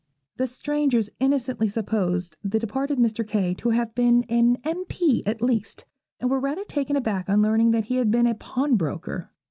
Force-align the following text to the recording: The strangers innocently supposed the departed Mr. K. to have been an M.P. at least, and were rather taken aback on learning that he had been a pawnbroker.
The 0.37 0.47
strangers 0.47 1.11
innocently 1.19 1.67
supposed 1.69 2.35
the 2.43 2.57
departed 2.57 2.97
Mr. 2.97 3.23
K. 3.27 3.53
to 3.53 3.69
have 3.69 3.93
been 3.93 4.23
an 4.29 4.57
M.P. 4.63 5.21
at 5.27 5.43
least, 5.43 5.85
and 6.19 6.27
were 6.27 6.39
rather 6.39 6.63
taken 6.63 6.95
aback 6.95 7.29
on 7.29 7.43
learning 7.43 7.69
that 7.69 7.85
he 7.85 7.97
had 7.97 8.09
been 8.09 8.25
a 8.25 8.33
pawnbroker. 8.33 9.29